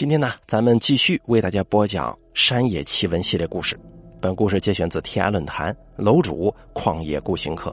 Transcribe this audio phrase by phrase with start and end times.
[0.00, 3.78] 今天呢，咱们继续为大家播讲山野奇闻系列故事。
[4.18, 7.70] 本故事节选自天涯论坛楼主旷野孤行客。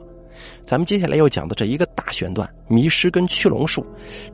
[0.62, 3.82] 咱们接下来要讲的这一个大选段——迷失跟驱龙术，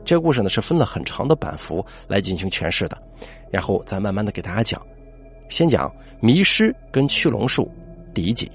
[0.03, 3.01] 这故事呢是分了很长的版幅来进行诠释的。
[3.49, 4.85] 然后咱慢慢的给大家讲，
[5.47, 5.89] 先讲
[6.19, 7.71] 迷失跟驱龙术
[8.13, 8.51] 第一集。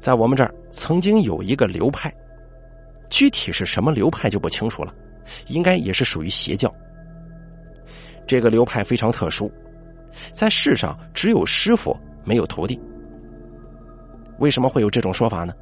[0.00, 2.10] 在我们这儿曾经有一个流派，
[3.10, 4.94] 具体是什么流派就不清楚了，
[5.48, 6.72] 应该也是属于邪教。
[8.26, 9.50] 这个流派非常特殊，
[10.32, 12.80] 在世上只有师傅没有徒弟。
[14.38, 15.52] 为什么会有这种说法呢？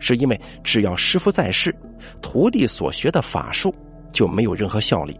[0.00, 1.74] 是因为只要师傅在世，
[2.20, 3.74] 徒弟所学的法术
[4.12, 5.18] 就没有任何效力，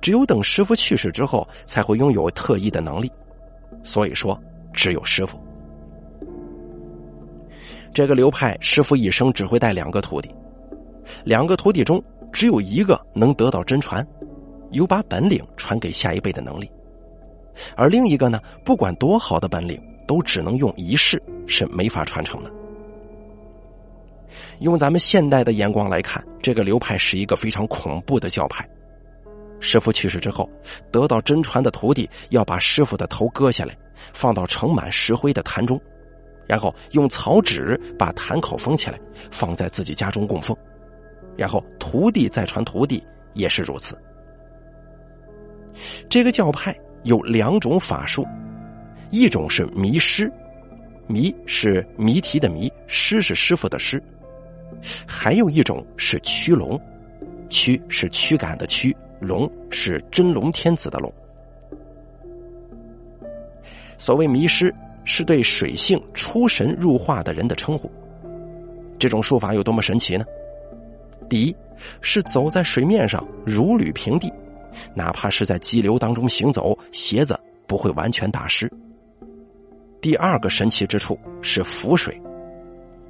[0.00, 3.10] 只有等师傅去世之后，才会拥有特异的能力。
[3.82, 4.40] 所以说，
[4.72, 5.38] 只有师傅。
[7.92, 10.34] 这个流派师傅一生只会带两个徒弟，
[11.24, 14.06] 两个徒弟中只有一个能得到真传，
[14.70, 16.70] 有把本领传给下一辈的能力，
[17.76, 22.50] 而另一个呢，不管多好的本领，都只能用一世，是没法传承的。
[24.60, 28.66] 用咱们现代的眼光来看，这个流派是一个非常恐怖的教派。
[29.60, 30.48] 师傅去世之后，
[30.90, 33.76] 得到真传的徒弟要把师傅的头割下来，
[34.14, 35.80] 放到盛满石灰的坛中。
[36.48, 38.98] 然后用草纸把坛口封起来，
[39.30, 40.56] 放在自己家中供奉。
[41.36, 43.02] 然后徒弟再传徒弟，
[43.34, 43.98] 也是如此。
[46.08, 48.26] 这个教派有两种法术，
[49.10, 50.30] 一种是迷师，
[51.06, 53.98] 迷是谜题的迷，师是师傅的师；
[55.06, 56.80] 还有一种是驱龙，
[57.48, 61.12] 驱是驱赶的驱，龙是真龙天子的龙。
[63.96, 64.74] 所谓迷师。
[65.04, 67.90] 是对水性出神入化的人的称呼。
[69.00, 70.24] 这种术法有多么神奇呢？
[71.28, 71.56] 第一，
[72.00, 74.32] 是走在水面上如履平地，
[74.94, 78.70] 哪怕是在激流当中行走，鞋子不会完全打湿。
[80.00, 82.20] 第二个神奇之处是浮水。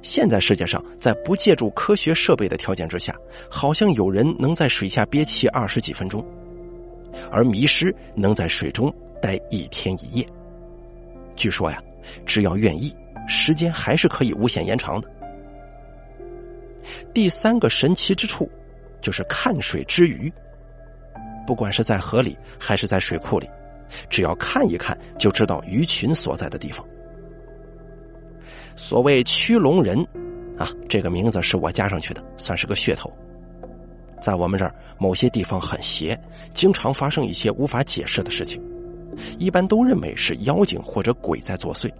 [0.01, 3.15] 现在世界上，在不借助科学设备的条件之下，
[3.49, 6.23] 好像有人能在水下憋气二十几分钟，
[7.31, 10.27] 而迷失能在水中待一天一夜。
[11.35, 11.81] 据说呀，
[12.25, 12.93] 只要愿意，
[13.27, 15.09] 时间还是可以无限延长的。
[17.13, 18.49] 第三个神奇之处，
[19.01, 20.31] 就是看水之鱼。
[21.45, 23.49] 不管是在河里还是在水库里，
[24.09, 26.85] 只要看一看，就知道鱼群所在的地方。
[28.75, 29.99] 所谓驱龙人，
[30.57, 33.11] 啊，这个名字是我加上去的，算是个噱头。
[34.21, 36.17] 在我们这儿，某些地方很邪，
[36.53, 38.63] 经常发生一些无法解释的事情。
[39.37, 41.91] 一般都认为是妖精或者鬼在作祟，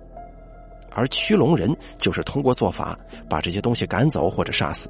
[0.94, 2.98] 而驱龙人就是通过做法
[3.30, 4.90] 把这些东西赶走或者杀死。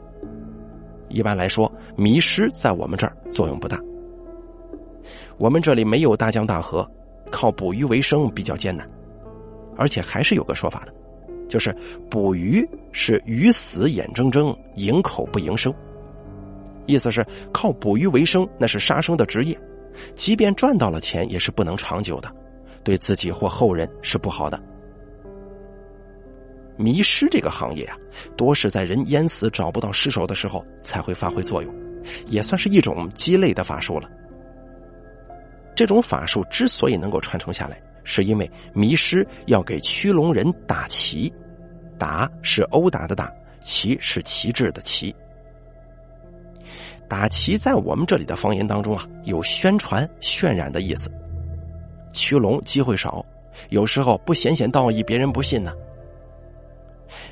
[1.10, 3.80] 一般来说，迷失在我们这儿作用不大。
[5.38, 6.90] 我们这里没有大江大河，
[7.32, 8.90] 靠捕鱼为生比较艰难，
[9.76, 10.94] 而且还是有个说法的，
[11.48, 11.76] 就是
[12.10, 15.74] 捕鱼是鱼死眼睁睁，营口不营生，
[16.86, 19.60] 意思是靠捕鱼为生，那是杀生的职业。
[20.16, 22.32] 即便赚到了钱，也是不能长久的，
[22.84, 24.60] 对自己或后人是不好的。
[26.84, 27.96] 迷失这个行业啊，
[28.36, 31.74] 多是在人淹死找不到尸首的时候才会发挥作用，
[32.28, 34.10] 也算是一种鸡肋的法术了。
[35.74, 41.32] 这种法术之所以能够传承下来，是因为迷失要给驱龙人打旗，
[41.98, 45.16] 打是殴打的打，旗是旗帜的旗。
[47.08, 51.10] 打旗在我们这里的方言当中啊，有宣传、渲染的意思。
[52.12, 53.26] 驱龙机会少，
[53.70, 55.72] 有时候不显显道义，别人不信呢。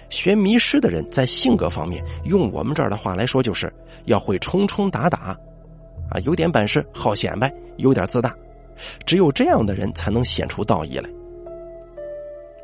[0.09, 3.71] 学迷失的人在性格方面，用我们这儿的话来说，就是
[4.05, 5.37] 要会冲冲打打，
[6.09, 8.35] 啊，有点本事，好显摆，有点自大，
[9.05, 11.09] 只有这样的人才能显出道义来。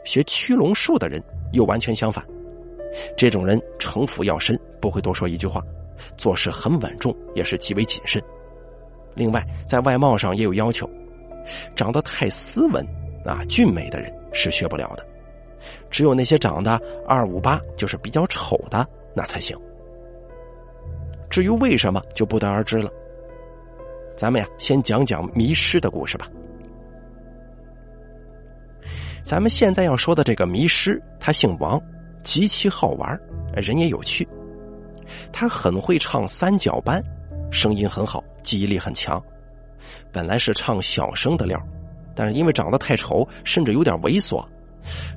[0.04, 1.22] 学驱龙术的人
[1.54, 2.26] 又完全相反，
[3.18, 5.62] 这种人城府要深，不会多说一句话。
[6.16, 8.22] 做事很稳重，也是极为谨慎。
[9.16, 10.88] 另外，在外貌上也有要求，
[11.76, 12.86] 长得太斯文
[13.26, 15.04] 啊、俊美的人是学不了的。
[15.90, 19.58] 只有那些长得二五八，就是比较丑的那才行。
[21.30, 22.90] 至于为什么，就不得而知了。
[24.16, 26.28] 咱们呀，先讲讲迷失的故事吧。
[29.24, 31.82] 咱们现在要说的这个迷失，他姓王，
[32.24, 33.20] 极其好玩，
[33.56, 34.28] 人也有趣。
[35.32, 37.04] 他很会唱三角班，
[37.52, 39.22] 声音很好，记忆力很强。
[40.12, 41.62] 本来是唱小生的料，
[42.16, 44.44] 但是因为长得太丑，甚至有点猥琐，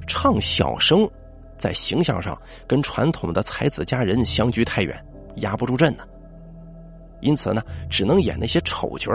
[0.06, 1.08] 唱小生
[1.56, 5.04] 在形象上跟传统的才子佳人相距太远，
[5.36, 6.04] 压不住阵呢。
[7.20, 9.12] 因此呢，只能演那些丑角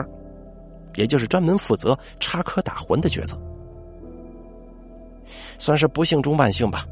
[0.95, 3.35] 也就是专门负责插科打诨的角色。
[5.57, 6.85] 算是不幸中万幸吧。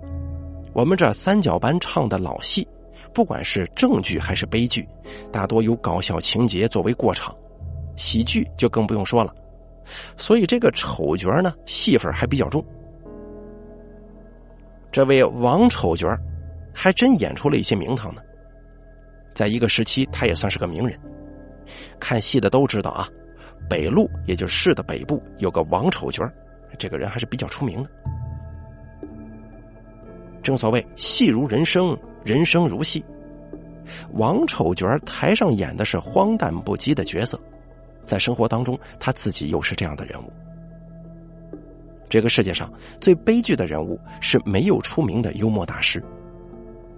[0.73, 2.67] 我们这三角班唱的老戏，
[3.13, 4.87] 不管是正剧还是悲剧，
[5.31, 7.35] 大多有搞笑情节作为过场，
[7.95, 9.31] 喜剧就更不用说了。
[10.17, 12.65] 所以这个丑角呢，戏份还比较重。
[14.93, 16.07] 这位王丑角
[16.71, 18.21] 还真演出了一些名堂呢。
[19.33, 20.97] 在一个时期，他也算是个名人。
[21.99, 23.09] 看戏的都知道啊，
[23.67, 26.23] 北路也就是市的北部有个王丑角
[26.77, 27.89] 这个人还是比较出名的。
[30.43, 33.03] 正所谓戏如人生，人生如戏。
[34.11, 37.39] 王丑角台上演的是荒诞不羁的角色，
[38.05, 40.31] 在生活当中，他自己又是这样的人物。
[42.13, 42.71] 这个世界上
[43.01, 45.99] 最悲剧的人物是没有出名的幽默大师，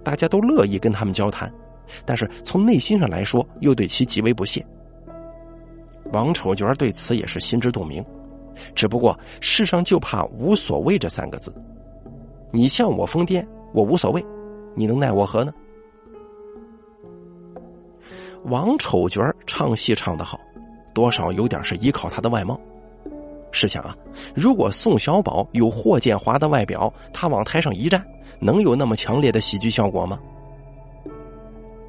[0.04, 1.50] 大家都乐意跟他们交谈，
[2.04, 4.62] 但是从内心上来说，又对其极为不屑。
[6.12, 8.04] 王丑角对此也是心知肚明，
[8.74, 11.50] 只不过世上就怕“无所谓”这三个字。
[12.50, 13.42] 你笑我疯癫，
[13.72, 14.22] 我无所谓，
[14.74, 15.50] 你能奈我何呢？
[18.44, 20.38] 王丑角唱戏唱得好，
[20.92, 22.60] 多少有点是依靠他的外貌。
[23.56, 23.96] 试想啊，
[24.34, 28.06] 如果宋小宝有霍建华的外表，他往台上一站，
[28.38, 30.20] 能有那么强烈的喜剧效果吗？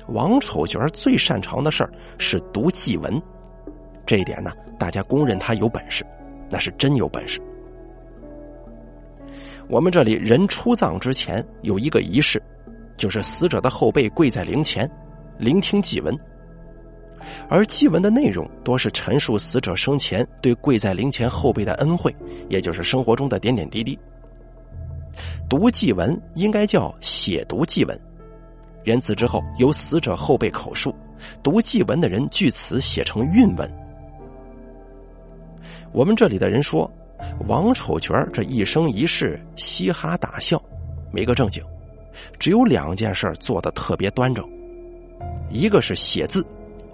[0.08, 3.22] 王丑角最擅长的事儿是读祭文，
[4.06, 6.06] 这一点呢，大家公认他有本事，
[6.50, 7.38] 那是真有本事。
[9.68, 12.42] 我们这里人出葬之前有一个仪式，
[12.96, 14.90] 就是死者的后背跪在灵前，
[15.38, 16.18] 聆听祭文。
[17.50, 22.16] 而祭文的内容多是陈述死者生前对跪在灵前后辈的恩惠，
[22.50, 23.98] 也就是生活中的点点滴滴。
[25.50, 28.00] 读祭文应该叫写读祭文，
[28.84, 30.94] 人死之后由死者后辈口述，
[31.42, 33.72] 读祭文的人据此写成韵文。
[35.92, 36.90] 我们这里的人说，
[37.48, 40.62] 王丑角这一生一世嘻哈大笑，
[41.12, 41.64] 没个正经，
[42.38, 44.48] 只有两件事做的特别端正，
[45.50, 46.46] 一个是写字。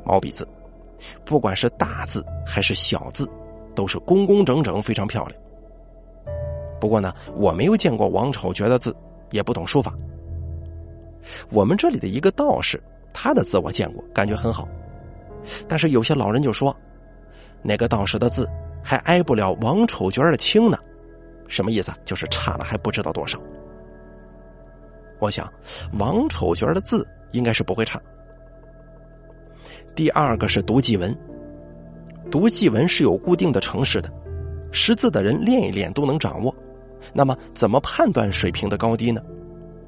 [0.06, 0.48] 毛笔字，
[1.26, 3.30] 不管是大字还是小字，
[3.76, 5.42] 都是工工整整，非常漂亮。
[6.80, 8.96] 不过呢，我没有见过王丑角的字，
[9.32, 9.94] 也不懂书法。
[11.52, 12.82] 我们这里的一个道士，
[13.14, 14.68] 他的字我见过，感觉很好。
[15.68, 16.76] 但是有些老人就说，
[17.62, 18.50] 那个道士的字
[18.84, 20.78] 还挨不了王丑角的轻呢。
[21.48, 21.94] 什么意思？
[22.04, 23.40] 就是差了还不知道多少。
[25.20, 25.50] 我想，
[26.00, 28.02] 王丑角的字应该是不会差。
[29.95, 31.16] 第二个是读祭文，
[32.31, 34.12] 读祭文是有固定的程式的，
[34.72, 36.54] 识字的人练一练都能掌握。
[37.13, 39.22] 那么，怎么判断水平的高低呢？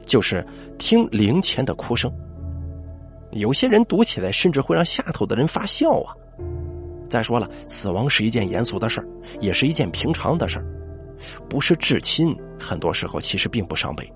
[0.05, 0.45] 就是
[0.77, 2.11] 听灵前的哭声。
[3.31, 6.13] 有些人读起来甚至会让下头的人发笑啊。
[7.09, 9.07] 再说了，死亡是一件严肃的事儿，
[9.41, 10.65] 也是一件平常的事儿，
[11.49, 14.07] 不是至亲，很多时候其实并不伤悲。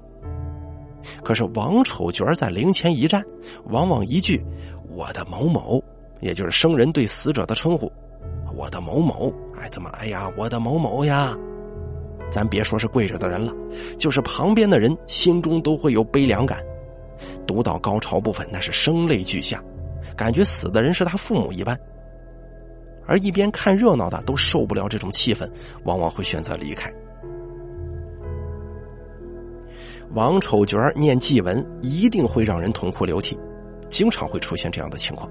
[1.24, 3.26] 可是王丑角在灵前一站，
[3.66, 4.40] 往往一句。
[4.90, 5.84] 我的某某，
[6.20, 7.92] 也就是生人对死者的称呼。
[8.56, 9.90] 我的某某，哎，怎么？
[9.92, 11.38] 哎呀，我的某某呀！
[12.32, 13.54] 咱别说是跪着的人了，
[13.98, 16.60] 就是旁边的人心中都会有悲凉感。
[17.48, 19.64] 读到高潮部分，那是声泪俱下，
[20.16, 21.80] 感觉死的人是他父母一般。
[23.08, 25.50] 而一边看热闹的都受不了这种气氛，
[25.84, 26.94] 往往会选择离开。
[30.14, 33.38] 王丑角念祭文，一定会让人痛哭流涕。
[33.90, 35.30] 经常会出现这样的情况，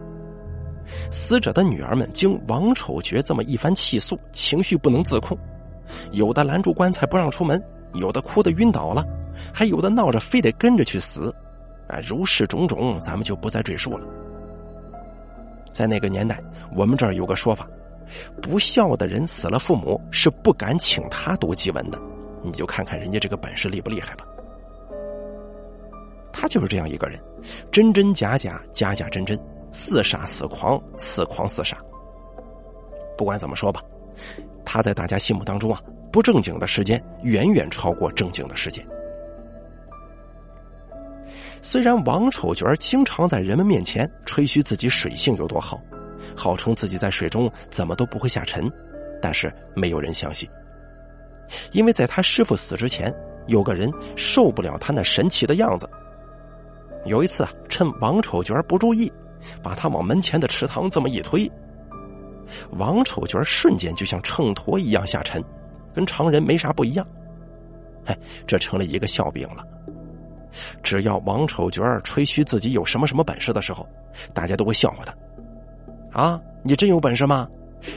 [1.10, 5.36] 死者的女儿们经王丑角这么一番气诉，情绪不能自控，
[6.12, 7.62] 有的拦住棺材不让出门，
[7.94, 9.04] 有的哭得晕倒了，
[9.52, 11.34] 还有的闹着非得跟着去死，
[11.88, 14.06] 啊，如是种种，咱们就不再赘述了。
[15.72, 16.42] 在那个年代，
[16.74, 17.68] 我们这儿有个说法，
[18.42, 22.00] 不孝的人死了父母是不敢请他读祭文的，
[22.42, 24.24] 你就看看人家这个本事厉不厉害吧。
[26.32, 27.18] 他就是这样一个人，
[27.70, 29.38] 真真假假，假假真真，
[29.72, 31.78] 似傻似狂，似狂似傻。
[33.16, 33.82] 不管怎么说吧，
[34.64, 35.82] 他在大家心目当中啊，
[36.12, 38.86] 不正经的时间远远超过正经的时间。
[41.60, 45.80] 虽然王丑角经常在人们面前吹嘘自己水性有多好，
[46.36, 48.70] 号称自己在水中怎么都不会下沉，
[49.20, 50.48] 但是没有人相信，
[51.72, 53.12] 因为在他师傅死之前，
[53.48, 55.88] 有个人受不了他那神奇的样子。
[57.08, 59.10] 有一次啊，趁王丑角不注意，
[59.62, 61.50] 把他往门前的池塘这么一推，
[62.72, 65.42] 王丑角瞬间就像秤砣一样下沉，
[65.94, 67.06] 跟常人没啥不一样。
[68.04, 69.64] 哎，这成了一个笑柄了。
[70.82, 73.86] 只要王丑角吹嘘自己有什么什么本事的时候，
[74.32, 76.20] 大家都会笑话他。
[76.20, 77.48] 啊，你真有本事吗？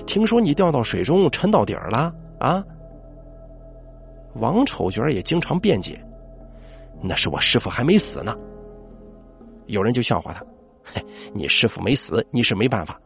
[0.05, 2.63] 听说你掉到水中沉到底儿了啊？
[4.35, 5.99] 王丑角也经常辩解
[7.01, 8.35] ：“那是我师傅还没死呢。”
[9.71, 10.45] 有人就笑话他
[10.83, 12.99] ：“嘿，你师傅没死，你是没办法。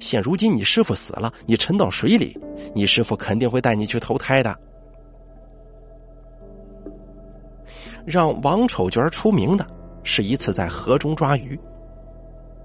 [0.00, 2.36] 现如今你师傅死了，你沉到水里，
[2.74, 4.58] 你师傅肯定会带你去投胎的。”
[8.04, 9.66] 让王丑角出名的
[10.04, 11.58] 是一次在河中抓鱼。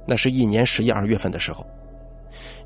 [0.08, 1.66] 那是一年十一二月份的时候，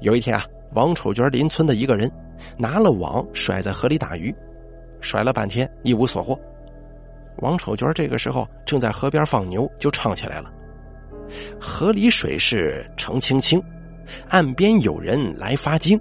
[0.01, 2.09] 有一天啊，王丑角邻村的一个人
[2.57, 4.33] 拿了网甩在河里打鱼。
[5.01, 6.39] 甩了半天一无所获，
[7.39, 10.51] 王丑角这个时候正在河边放牛，就唱起来了
[11.59, 13.61] ：“河里水势澄清清，
[14.29, 15.99] 岸边有人来发惊。”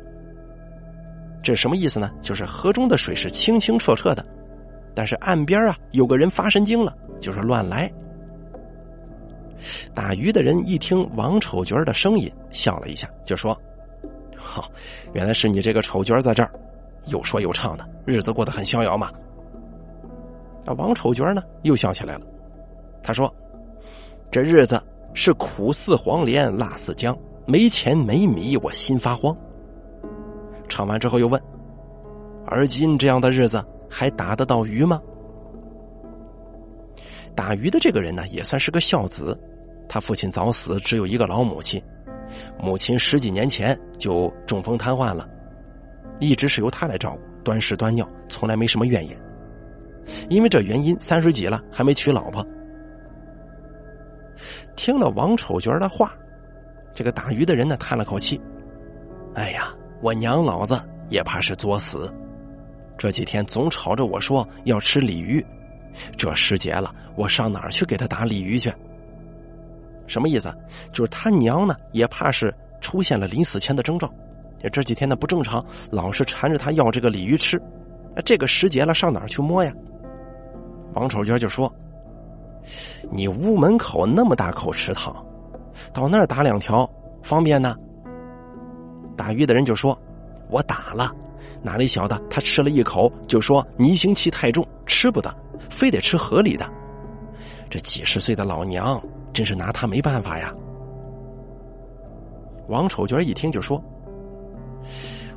[1.43, 2.11] 这什么意思呢？
[2.23, 4.25] 就是河中的水是清清澈澈的，
[4.95, 7.91] 但是岸边啊有个人发神经了，就是乱来。
[9.95, 13.59] 打鱼的人一听王丑角的声音，笑了一下，就说
[14.37, 14.71] ：“好，
[15.13, 16.51] 原来是你这个丑角在这儿。”
[17.09, 19.11] 又说又唱的日子过得很逍遥嘛。
[20.65, 22.27] 啊，王丑角呢又笑起来了。
[23.03, 23.33] 他说
[24.33, 24.83] ：“这日子
[25.15, 27.17] 是苦似黄连，辣似姜，
[27.47, 29.35] 没钱没米，我心发慌。”
[30.69, 31.41] 唱完之后又问
[32.47, 35.01] ：“而今这样的日子还打得到鱼吗？”
[37.35, 39.39] 打鱼的这个人呢，也算是个孝子。
[39.89, 41.83] 他父亲早死，只有一个老母亲，
[42.61, 45.29] 母亲十几年前就中风瘫痪了。
[46.21, 49.21] 一直是由他来照顾，端屎端尿，从来没什么怨言。
[50.29, 52.45] 因为这原因，三十几了还没娶老婆。
[54.77, 56.13] 听了王丑角的话，
[56.95, 58.41] 这个打鱼的人呢叹了口气
[59.35, 62.13] ：“哎呀，我娘老子也怕是作死。
[62.97, 65.45] 这几天总吵着我说要吃鲤鱼，
[66.17, 68.73] 这时节了，我上哪儿去给他打鲤鱼去？
[70.07, 70.55] 什么意思？
[70.93, 74.13] 就是他娘呢也怕是出现了临死前的征兆。”
[74.73, 77.61] 这几天呢不正常，老是缠着他要这个鲤鱼吃，
[78.25, 79.71] 这个时节了，上哪儿去摸呀？
[80.95, 81.71] 王丑角就说
[83.11, 85.15] ：“你屋门口那么大口池塘，
[85.93, 86.89] 到那儿打两条
[87.23, 87.77] 方便呢。”
[89.17, 89.99] 打鱼的人就说
[90.51, 91.11] ：“我打了，
[91.63, 95.35] 哪里晓得他吃了一口就说泥腥气太重，吃不得，
[95.71, 96.69] 非得吃河里的。
[97.71, 99.03] 这几十岁的老娘
[99.33, 100.55] 真是拿他没办法呀。”
[102.69, 103.83] 王丑娟一听就说。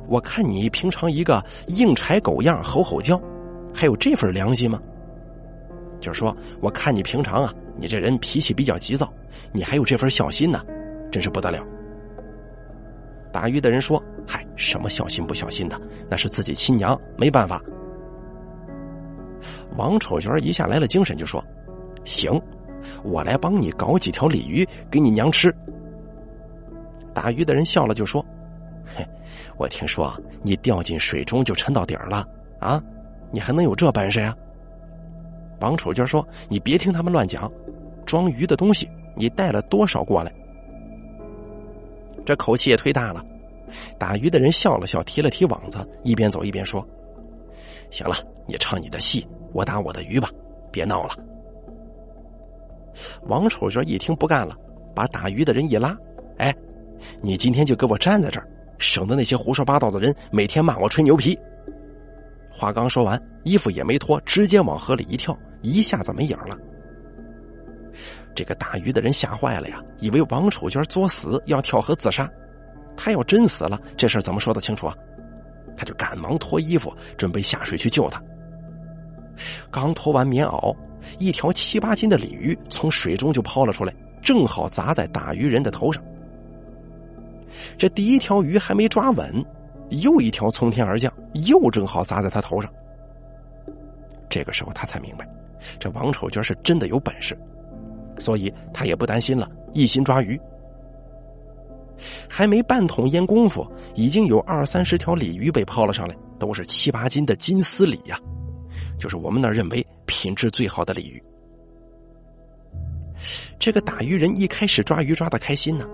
[0.06, 3.20] 我看你平常一个硬柴狗样吼吼叫，
[3.74, 4.80] 还有这份良心吗？
[6.00, 9.12] 就是说，我看你平常啊，你这人脾气比较急躁，
[9.52, 10.64] 你还有这份孝心呢，
[11.10, 11.64] 真是不得了。
[13.32, 17.62] 打鱼的人说：“嗨，什么孝心不孝心的，那是自己亲娘，没办法。”
[19.76, 21.44] 王丑角一下来了精神，就说
[22.04, 22.40] ：“行，
[23.04, 25.54] 我来帮你搞几条鲤鱼给你娘吃。”
[27.14, 28.24] 打鱼的人笑了，就说。
[28.96, 29.06] 嘿，
[29.58, 32.26] 我听说你掉进水中就沉到底儿了
[32.58, 32.82] 啊！
[33.30, 34.34] 你还能有这本事呀？
[35.60, 37.50] 王丑娟说：“你别听他们乱讲，
[38.06, 40.32] 装鱼的东西你带了多少过来？”
[42.24, 43.24] 这口气也忒大了。
[43.98, 46.86] 打鱼的人笑了笑，提了提网子，一边走一边说
[47.90, 50.30] ：“行了，你唱你的戏，我打我的鱼吧，
[50.70, 51.16] 别闹了。”
[53.28, 54.56] 王丑娟一听不干了，
[54.94, 55.96] 把打鱼的人一拉
[56.38, 56.54] ：“哎，
[57.20, 58.48] 你今天就给我站在这儿！”
[58.78, 61.38] 省得那些胡说八道的人每天骂我吹牛皮。
[62.58, 66.58] 话刚说完，衣服也没脱，直接往河里一跳，一下子没影了。
[68.34, 72.28] 这个打鱼的人吓坏了呀，以为王楚娟作死要跳河自杀。
[72.96, 74.94] 他要真死了，这事怎么说得清楚啊？
[75.76, 78.20] 他就赶忙脱衣服，准备下水去救他。
[79.70, 80.76] 刚脱完棉袄，
[81.20, 86.02] 一条七八斤的鲤鱼从水中就抛了出来，正好砸在打鱼人的头上。
[87.76, 89.32] 这第一条鱼还没抓稳，
[89.90, 91.12] 又一条从天而降，
[91.46, 92.72] 又正好砸在他头上。
[94.28, 95.28] 这个时候他才明白，
[95.78, 97.36] 这王丑娟是真的有本事，
[98.18, 100.38] 所以他也不担心了，一心抓鱼。
[102.28, 108.20] 还没半桶烟功夫，已经有二三十条鲤鱼被抛了上来，都是七八斤的金丝鲤呀，
[108.98, 111.22] 就是我们那认为品质最好的鲤鱼。
[113.58, 115.88] 这个打鱼人一开始抓鱼抓的开心呢。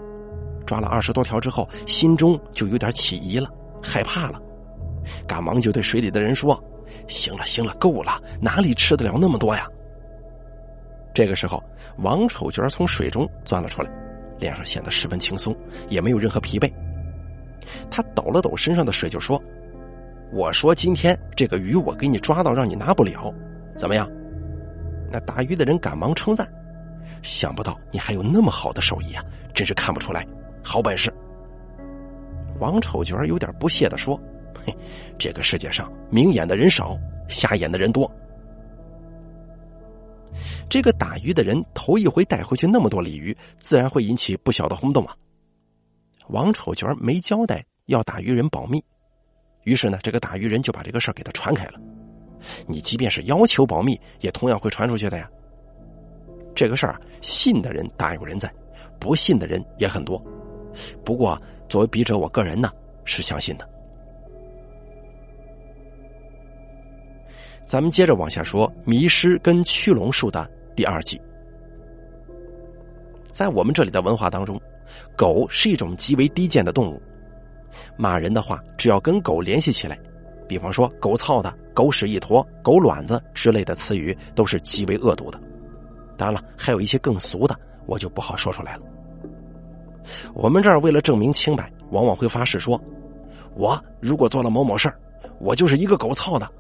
[0.67, 3.51] 抓了二十多条之后，心中就有点起疑了，
[3.85, 4.41] 害怕了，
[5.29, 6.59] 赶忙就对水里的人说
[7.07, 9.69] ：“行了，行了，够了，哪里吃得了那么多呀？”
[11.15, 11.63] 这个时候，
[11.99, 13.91] 王丑角从水中钻了出来，
[14.39, 15.55] 脸上显得十分轻松，
[15.89, 16.73] 也没有任何疲惫。
[17.91, 19.41] 他抖了抖身上的水，就说
[20.33, 23.33] ：“我说今天这个鱼我给你抓到，让你拿不了，
[23.77, 24.11] 怎么样？”
[25.13, 26.51] 那打鱼的人赶忙称赞
[27.23, 29.23] ：“想不到你还有那么好的手艺啊，
[29.55, 30.27] 真是看不出来。”
[30.65, 31.13] 好本事！
[32.59, 34.21] 王丑角有点不屑的说
[34.65, 34.75] ：“嘿，
[35.19, 36.97] 这个世界上明眼的人少，
[37.29, 38.11] 瞎眼的人多。
[40.69, 45.17] 这个打鱼的人头一回带回去那么多鲤鱼，自然会引起不小的轰动啊。”
[46.29, 48.83] 王丑角没交代要打鱼人保密，
[49.65, 51.81] 于是呢，这个打鱼人就把这个事儿给他传开了。
[52.67, 55.29] 你即便是要求保密，也同样会传出去的呀。
[56.55, 58.53] 这个事儿啊，信的人大有人在，
[58.99, 60.23] 不信的人也很多。
[61.05, 62.71] 不过，作为笔者，我个人呢
[63.05, 63.69] 是相信的。
[67.63, 71.21] 咱们接着往下说，《迷失》跟《驱龙术》的第二季。
[73.33, 74.61] 在我们这里的文化当中，
[75.17, 77.01] 狗是一种极为低贱的动物。
[77.97, 79.99] 骂人的话，只要跟狗联系起来，
[80.47, 85.41] 比方说“狗操的”“狗屎一坨”“狗卵子”之类的词语，都是极为恶毒的。
[86.17, 88.83] 当然了，还有一些更俗的，我就不好说出来了。
[90.35, 92.81] 我们这儿为了证明清白，往往会发誓说
[93.57, 94.99] ：“我如果做了某某事儿，
[95.39, 96.51] 我就是一个狗操的。”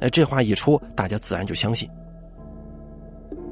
[0.00, 1.88] 哎，这话一出，大家自然就相信。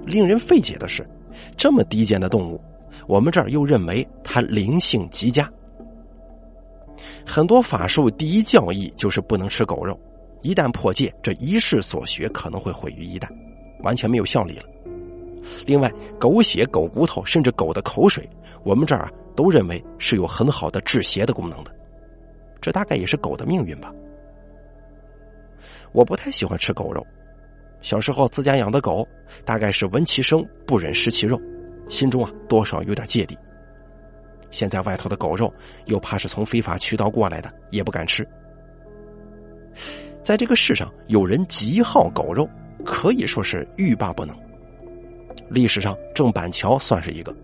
[0.04, 1.08] 令人费解的是，
[1.56, 2.60] 这么低贱的动物，
[3.06, 5.48] 我们这儿又认为它灵性极佳。
[7.24, 9.98] 很多法术第一教义就是不能吃狗肉，
[10.42, 13.28] 一旦破戒，这一世所学可能会毁于一旦，
[13.82, 14.64] 完全没有效力了。
[15.64, 18.28] 另外，狗血、狗骨头，甚至狗的口水，
[18.62, 21.74] 我们这儿啊都认为是有很好的治邪的功能的。
[22.60, 23.92] 这大概也是狗的命运吧。
[25.92, 27.04] 我不太喜欢吃狗肉，
[27.80, 29.06] 小时候自家养的狗，
[29.44, 31.40] 大概是闻其声不忍食其肉，
[31.88, 33.36] 心中啊多少有点芥蒂。
[34.50, 35.52] 现在外头的狗肉
[35.86, 38.26] 又怕是从非法渠道过来的，也不敢吃。
[40.22, 42.48] 在这个世上，有人极好狗肉，
[42.84, 44.36] 可以说是欲罢不能。
[45.50, 47.34] 历史上，郑板桥算是一个。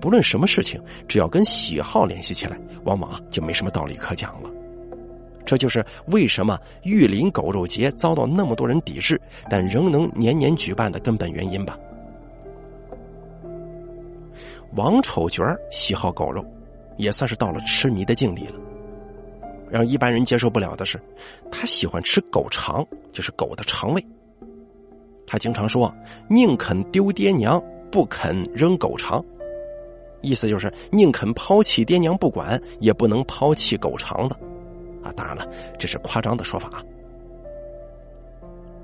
[0.00, 4.50] 不论什么事情，只要跟喜好联系起来，往往啊就没什么道理可讲了。
[5.44, 9.20] 这就是为什么玉林狗肉节遭到那么多人抵制，
[9.50, 11.78] 但仍能年年举办的根本原因吧。
[14.76, 16.44] 王丑角喜好狗肉，
[16.96, 18.54] 也算是到了痴迷的境地了。
[19.70, 21.00] 让一般人接受不了的是，
[21.50, 24.06] 他喜欢吃狗肠，就是狗的肠胃。
[25.32, 25.90] 他经常说
[26.28, 27.58] ：“宁肯丢爹娘，
[27.90, 29.24] 不肯扔狗肠。”
[30.20, 34.34] 意思就是宁肯抛弃爹娘不管，也不能抛弃狗肠子。
[35.02, 36.84] 啊，当然了，这是夸张的说法。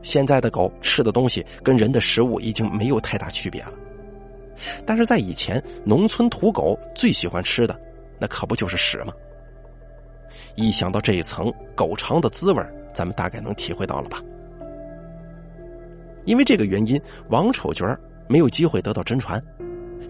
[0.00, 3.74] 现在的狗吃的东西跟人的食物已经没有太大区别了。
[4.86, 7.78] 但是在以前，农村土狗最喜欢吃的，
[8.18, 9.12] 那可不就是屎吗？
[10.54, 14.22] 一想到这一层狗肠的滋味，咱们大概能体会到了吧？
[16.28, 17.86] 因为这个原因，王丑角
[18.28, 19.42] 没有机会得到真传，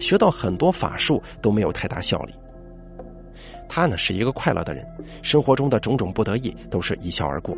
[0.01, 2.33] 学到很多法术都没有太大效力。
[3.69, 4.85] 他呢是一个快乐的人，
[5.21, 7.57] 生活中的种种不得意都是一笑而过，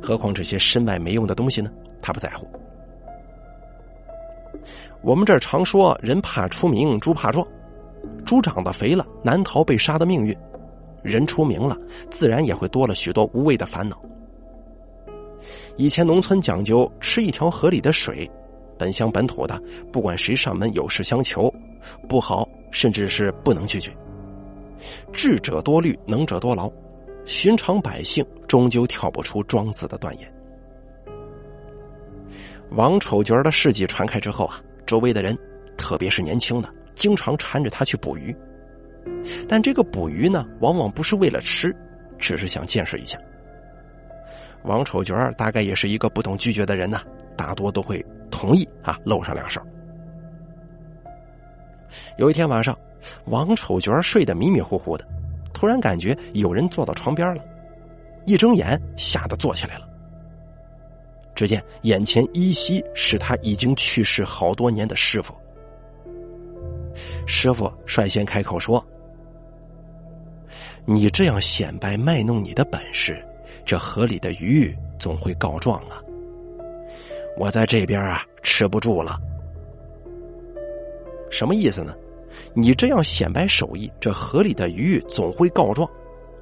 [0.00, 1.72] 何况这些身外没用的东西呢？
[2.00, 2.48] 他不在乎。
[5.02, 7.44] 我们这儿常说“人怕出名，猪怕壮”，
[8.24, 10.32] 猪长得肥了，难逃被杀的命运；
[11.02, 11.76] 人出名了，
[12.08, 14.00] 自然也会多了许多无谓的烦恼。
[15.76, 18.30] 以前农村讲究吃一条河里的水，
[18.78, 19.60] 本乡本土的，
[19.92, 21.52] 不管谁上门有事相求，
[22.08, 23.90] 不好甚至是不能拒绝。
[25.12, 26.70] 智者多虑，能者多劳，
[27.24, 30.32] 寻常百姓终究跳不出庄子的断言。
[32.70, 34.60] 王丑角的事迹传开之后啊。
[34.86, 35.34] 周围的人，
[35.78, 38.36] 特别是年轻的，经常缠着他去捕鱼。
[39.48, 41.74] 但这个捕鱼呢，往往不是为了吃，
[42.18, 43.18] 只是想见识一下。
[44.64, 47.02] 王丑角大概也是一个不懂拒绝的人呐，
[47.36, 49.60] 大多都会同意啊，露上两手。
[52.18, 52.76] 有一天晚上，
[53.26, 55.06] 王丑角睡得迷迷糊糊的，
[55.52, 57.44] 突然感觉有人坐到床边了，
[58.24, 59.88] 一睁眼吓得坐起来了。
[61.34, 65.34] 只见眼前依稀是他已经去世好多年的师傅。
[67.26, 68.84] 师傅率先开口说
[70.86, 73.20] ：“你这样显摆卖弄你的本事，
[73.64, 76.02] 这河里的鱼总会告状啊！
[77.36, 79.18] 我在这边啊吃不住了。
[81.30, 81.94] 什么意思呢？
[82.52, 85.88] 你这样显摆手艺，这河里的鱼总会告状，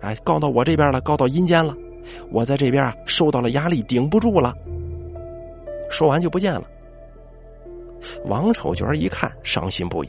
[0.01, 1.75] 哎，告到我这边了，告到阴间了。
[2.31, 4.55] 我在这边啊受到了压力，顶不住了。”
[5.89, 6.65] 说完就不见了。
[8.25, 10.09] 王丑角一看，伤心不已，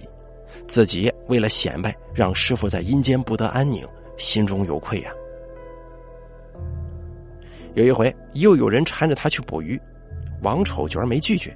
[0.68, 5.14] 自己为了显摆，让师傅在阴间不得安宁，心中有愧呀。
[7.76, 9.80] 有一回，又有人缠着他去捕鱼，
[10.42, 11.56] 王丑角没拒绝，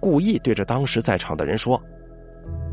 [0.00, 1.80] 故意对着当时在场的人说：“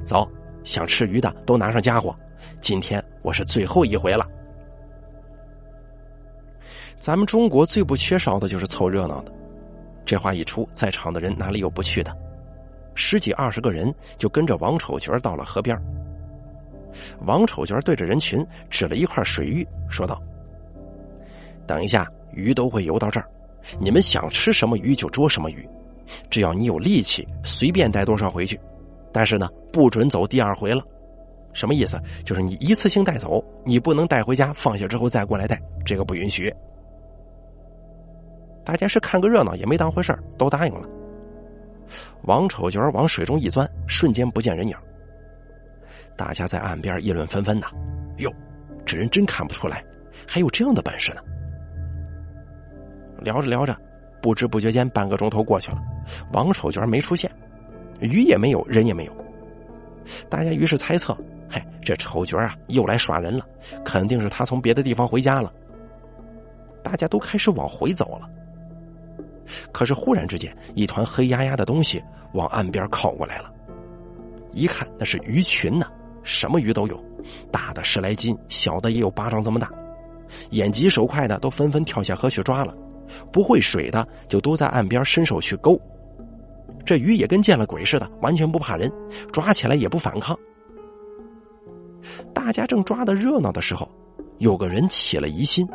[0.04, 0.28] 走，
[0.64, 2.16] 想吃鱼的都拿上家伙，
[2.60, 4.28] 今天我是最后一回了，
[6.98, 9.32] 咱们中国最不缺少的就是凑热闹的。
[10.06, 12.16] 这话一出，在场的人哪里有不去的？
[12.96, 15.80] 十几二十个人就跟着王丑角到了河边。
[17.28, 20.20] 王丑角对着人群指了一块水域，说道
[21.70, 23.30] ：“等一下，鱼都会游到这儿，
[23.80, 25.70] 你们想吃什么鱼就捉什么鱼，
[26.28, 28.60] 只要你有力气，随便带多少回去。
[29.14, 30.82] 但是呢，不准走第二回了。
[31.54, 32.02] 什么意思？
[32.26, 36.52] 就是你一次性带走，你不能带回家，放下之后再过来带，这个不允许。”
[38.66, 40.90] 大家是看个热闹，也没当回事都答应了。
[42.24, 44.76] 王丑角往水中一钻，瞬间不见人影。
[46.18, 47.68] 大家在岸边议论纷纷呐
[48.18, 48.34] ：“哟，
[48.88, 49.86] 这人真看不出来，
[50.28, 51.22] 还有这样的本事呢。”
[53.22, 53.76] 聊着聊着，
[54.22, 55.82] 不知不觉间半个钟头过去了，
[56.34, 57.30] 王丑角没出现，
[58.00, 59.14] 鱼也没有，人也没有。
[60.30, 61.16] 大家于是猜测
[61.50, 63.46] ：“嘿，这丑角啊，又来耍人了，
[63.86, 65.54] 肯定是他从别的地方回家了。”
[66.82, 68.30] 大家都开始往回走了。
[69.72, 72.02] 可是忽然之间，一团黑压压的东西
[72.34, 73.52] 往岸边靠过来了。
[74.54, 75.88] 一看，那是鱼群呢，
[76.24, 77.04] 什么鱼都有，
[77.52, 79.70] 大的十来斤，小的也有巴掌这么大。
[80.52, 82.74] 眼疾手快的都纷纷跳下河去抓了，
[83.32, 85.80] 不会水的就都在岸边伸手去勾。
[86.86, 88.92] 这鱼也跟见了鬼似的，完全不怕人，
[89.32, 90.38] 抓起来也不反抗。
[92.34, 93.88] 大家正抓的热闹的时候，
[94.40, 95.68] 有个人起了疑心，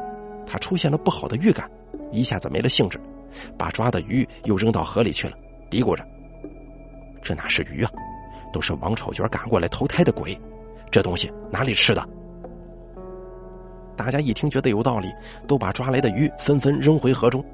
[0.47, 1.70] 他出现了不好的预感，
[2.11, 2.99] 一下子没了兴致。
[3.59, 5.37] 把抓的鱼又扔到河里去了，
[5.68, 6.07] 嘀咕着
[7.23, 7.90] ：“这哪是鱼啊，
[8.53, 10.37] 都是王丑角赶过来投胎的鬼，
[10.90, 12.09] 这东西哪里吃的？”
[13.96, 15.12] 大家一听觉得有道理，
[15.46, 17.44] 都把抓来的鱼纷纷扔回河中。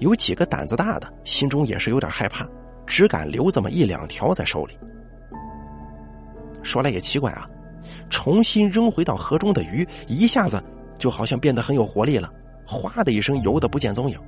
[0.00, 2.46] 有几个胆子大的，心中也是有点害怕，
[2.86, 4.76] 只敢留这么一两条在手里。
[6.62, 7.48] 说来也奇怪啊，
[8.10, 10.62] 重新扔回到河中的鱼，一下子
[10.98, 12.30] 就好像变得很有活力了，
[12.66, 14.18] 哗的一声游的不见踪影。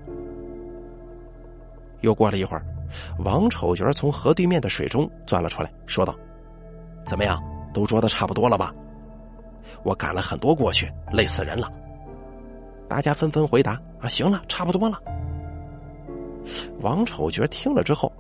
[2.00, 2.64] 又过了一会儿，
[3.18, 6.14] 王丑角从河对面的水中钻了出来，说道
[7.04, 8.74] ：“怎么样，都捉的差不多了吧？
[9.82, 11.70] 我赶了很多过去，累死人了。”
[12.88, 15.00] 大家纷纷回答：“啊，行了，差不多了。”
[16.80, 18.12] 王丑角听了之后，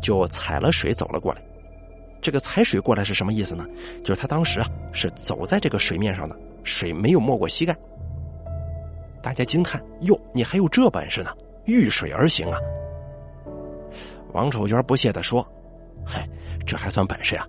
[0.00, 1.42] 就踩了水走了过来。
[2.20, 3.66] 这个踩水过来是什么意思呢？
[4.04, 7.76] 就是他当时啊是走在这个水面上的，水没有没过膝盖。
[9.20, 11.30] 大家惊叹：“哟，你还有这本事呢？
[11.64, 12.58] 遇水而行啊！”
[14.32, 15.46] 王丑角不屑的说
[16.06, 16.28] ：“嗨，
[16.64, 17.46] 这还算本事呀？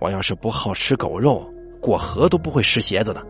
[0.00, 1.44] 我要是不好吃狗肉，
[1.84, 3.22] 过河都不会湿鞋子的。”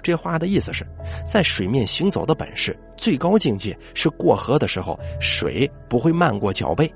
[0.00, 0.86] 这话的意思是，
[1.26, 6.88] 在水面行走的本事最高境界是过河的时候，水不会漫过脚背。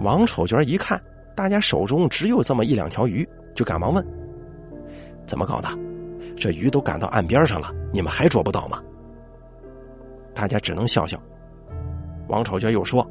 [0.00, 1.02] 王丑娟一看，
[1.34, 4.06] 大家手中只有这么一两条鱼，就赶忙问
[5.26, 5.68] ：“怎么搞的？
[6.36, 8.78] 这鱼都赶到岸边上了，你们还捉不到吗？”
[10.34, 11.18] 大家只能笑笑。
[12.28, 13.08] 王丑角又说：“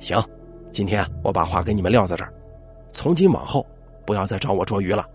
[0.00, 0.20] 行，
[0.72, 2.34] 今天我把话给你们撂在这儿，
[2.90, 3.66] 从今往后
[4.04, 5.06] 不要再找我捉鱼了。”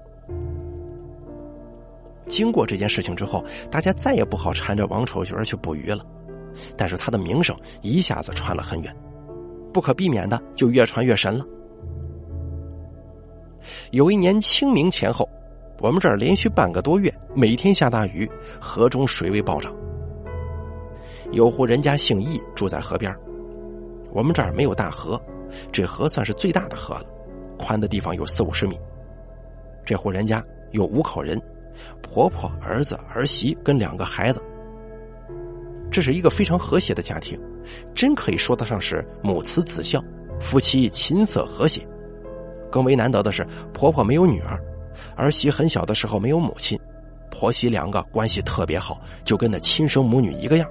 [2.28, 6.04] 经过这件事情之后，大家再也不好缠着王丑角去捕鱼了。
[6.78, 8.96] 但是他的名声一下子传了很远，
[9.74, 11.46] 不可避免的就越传越神了。
[13.92, 15.28] 有一年清明前后，
[15.82, 19.76] 我们这儿连续半个多月每天下大雨，河中水位暴涨。
[21.32, 23.14] 有户人家姓易，住在河边
[24.14, 25.22] 我们这儿没有大河，
[25.74, 27.06] 这河算是最大的河了，
[27.58, 28.80] 宽的地方有四五十米。
[29.86, 31.42] 这户人家有五口人，
[32.02, 34.42] 婆婆、儿子、儿媳跟两个孩子。
[35.92, 37.40] 这是一个非常和谐的家庭，
[37.94, 40.04] 真可以说得上是母慈子孝，
[40.40, 41.88] 夫妻琴瑟和谐。
[42.72, 44.60] 更为难得的是，婆婆没有女儿，
[45.16, 46.78] 儿媳很小的时候没有母亲，
[47.30, 50.68] 婆媳两个关系特别好，就跟那亲生母女一个样。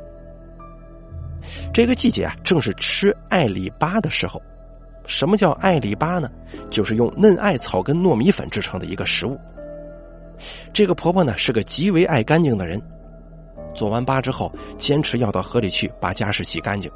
[1.72, 4.42] 这个季节啊，正是吃艾里巴的时候。
[5.06, 6.30] 什么叫艾里巴呢？
[6.70, 9.38] 就是用嫩艾草跟糯米粉制成的一个食物。
[10.72, 12.80] 这个婆婆呢，是个极为爱干净的人。
[13.74, 16.90] 做完粑之后，坚持要到河里去把家事洗干净。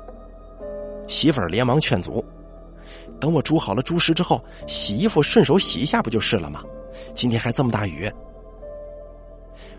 [1.06, 2.24] 媳妇儿连忙劝阻
[3.20, 6.62] ：“等我煮好了猪食之后，洗衣服顺手洗一下不就是了吗？
[7.14, 8.10] 今天还这么大雨。”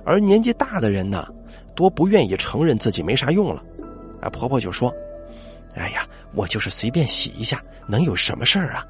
[0.06, 1.28] 而年纪大的人呢，
[1.76, 3.64] 多不愿意承认自己没啥用了。
[4.22, 4.94] 啊，婆婆就说
[5.80, 8.86] ：“哎呀，我就是随便洗一下，能有什么事儿啊？”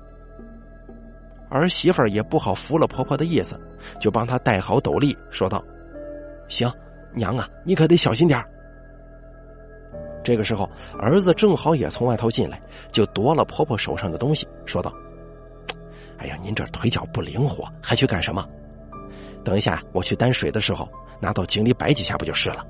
[1.49, 3.60] 儿媳妇儿也不好服了婆婆的意思，
[3.99, 5.63] 就帮她戴好斗笠，说道
[6.49, 6.71] ：“行，
[7.13, 8.43] 娘啊，你可得小心点
[10.23, 14.91] 这个时候，儿子正好也从外头进来，就夺了婆婆手上的东西，说道
[16.17, 18.43] ：“哎呀，您这腿脚不灵活，还去干什么？
[19.43, 20.88] 等一下，我去担水的时候，
[21.19, 22.65] 拿到井里摆几下不就是了？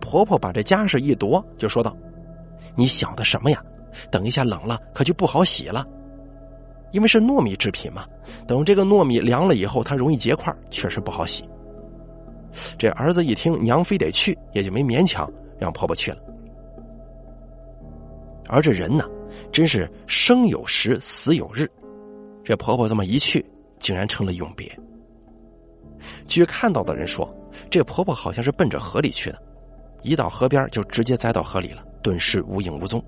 [0.00, 1.94] 婆婆把这家事一夺，就说道
[2.76, 3.62] ：“你想的什么呀？
[4.10, 5.84] 等一下冷了可就不好洗了，
[6.92, 8.06] 因为是糯米制品嘛。
[8.46, 11.48] 等这个糯米凉了以后，它容易结块，确实不好洗。”
[12.78, 16.18] 这儿子一听娘非得去，也就没勉强让婆婆去了。
[18.48, 19.04] 而这人呢，
[19.52, 21.68] 真是生有时，死有日。
[22.44, 23.44] 这婆婆这么一去，
[23.78, 24.70] 竟然成了永别。
[26.26, 27.28] 据看到的人说，
[27.68, 29.42] 这婆婆好像是奔着河里去的，
[30.02, 33.02] 一到河边就直接栽到河里了，顿时无影无踪。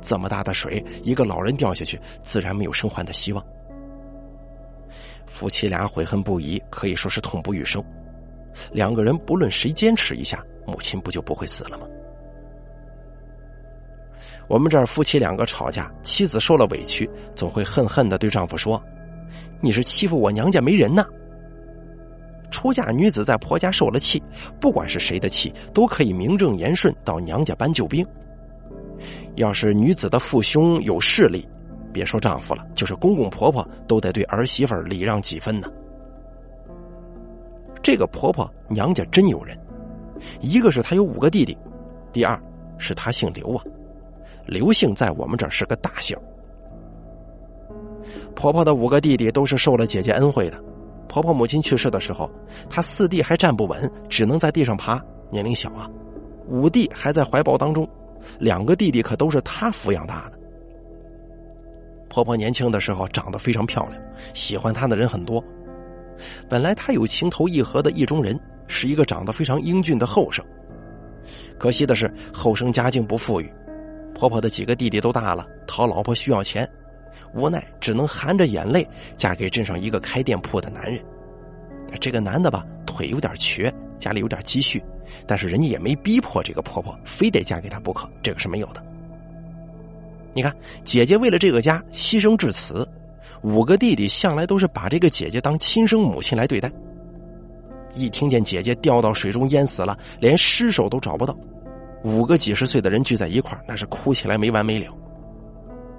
[0.00, 3.44] 这么大的水，一个老人掉下去，自然没有生还的希望。
[5.26, 7.82] 夫妻俩悔恨不已，可以说是痛不欲生。
[8.72, 11.86] 两个人不论谁坚持一下，母亲不就不会死了吗？
[14.48, 18.80] 我们这儿夫妻两个吵架，妻子受了委屈，总会恨恨的对丈夫说
[19.60, 21.04] ：“你是欺负我娘家没人呐。”
[22.50, 24.22] 出嫁女子在婆家受了气，
[24.60, 28.06] 不管是谁的气，都可以名正言顺到娘家搬救兵。
[29.34, 31.46] 要是女子的父兄有势力，
[31.92, 35.68] 别说丈夫了，就是公公婆婆都得对儿媳妇礼让几分呢。
[37.82, 39.58] 这个婆婆娘家真有人，
[40.40, 41.56] 一个是她有五个弟弟，
[42.12, 42.40] 第二
[42.78, 43.62] 是她姓刘啊，
[44.46, 46.16] 刘姓在我们这儿是个大姓。
[48.34, 50.62] 婆婆的五个弟弟都是受了姐姐恩惠的，
[51.08, 52.30] 婆婆母亲去世的时候，
[52.68, 55.88] 她四弟还站不稳，只能在地上爬，年龄小啊，
[56.48, 57.88] 五弟还在怀抱当中，
[58.38, 60.32] 两个弟弟可都是她抚养大的。
[62.08, 64.00] 婆婆年轻的时候长得非常漂亮，
[64.32, 65.42] 喜欢她的人很多。
[66.48, 68.38] 本来她有情投意合的意中人，
[68.68, 70.44] 是一个长得非常英俊的后生。
[71.58, 73.52] 可惜的是，后生家境不富裕，
[74.14, 76.66] 婆婆的几个弟弟都大了，讨老婆需要钱，
[77.34, 81.02] 无奈只能含着眼泪嫁给镇上一个开店铺的男人。
[82.00, 84.82] 这个男的吧，腿有点瘸，家里有点积蓄，
[85.26, 88.82] 但是人家也没逼迫这个婆婆非得嫁给他不可，这个是没有的。
[90.34, 92.86] 你看，姐姐为了这个家牺牲至此。
[93.42, 96.70] 五个弟弟向来都是把这个姐姐当亲生母亲来对待。
[97.94, 101.36] 一听见姐姐掉到水中淹死了，连尸首都找不到，
[102.02, 104.86] 五个几十岁的人聚在一块那是哭起来没完没了。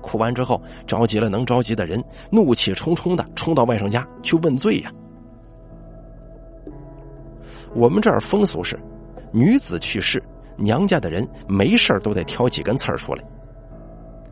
[0.01, 4.91] 哭完之后，着急了能着急的人，怒气冲冲的冲到外甥家去问罪呀。
[7.75, 8.79] 我们这儿风俗是，
[9.31, 10.23] 女子去世，
[10.55, 13.23] 娘家的人没事都得挑几根刺儿出来。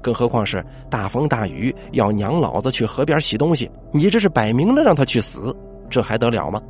[0.01, 5.55] 更何况是大风大雨要娘老子去河边洗东西，你这是摆明了让他去死，
[5.89, 6.61] 这还得了吗？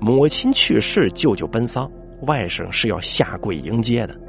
[0.00, 1.90] 母亲去世，舅舅奔丧，
[2.22, 4.25] 外甥是要下跪迎接的。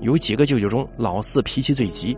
[0.00, 2.16] 有几个舅舅中，老四脾气最急，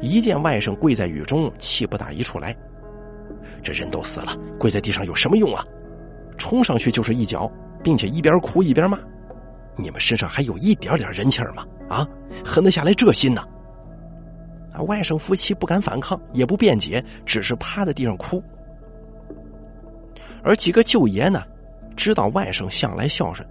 [0.00, 2.54] 一见外甥跪在雨中，气不打一处来。
[3.62, 5.64] 这人都死了，跪在地上有什么用啊？
[6.36, 7.50] 冲上去就是一脚，
[7.82, 8.98] 并且一边哭一边骂。
[9.76, 11.66] 你们身上还有一点点人气吗？
[11.88, 12.06] 啊，
[12.44, 13.42] 狠得下来这心呢？
[14.72, 18.42] 啊，外甥夫妻不敢反抗，也不辩解，只是趴在地上哭。
[20.42, 21.42] 而几个舅爷呢，
[21.96, 23.46] 知道外甥向来孝顺，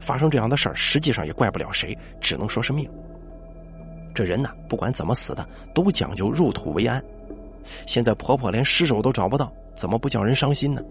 [0.00, 2.88] 发生这样的事儿，实际上也怪不了谁，只能说是命。
[4.12, 7.02] 这人呢，不管怎么死的，都讲究入土为安。
[7.86, 10.82] 现在婆婆连尸首都找不到，怎么不叫人伤心呢？